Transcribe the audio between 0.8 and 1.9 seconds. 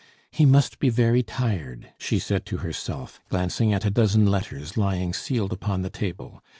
very tired,"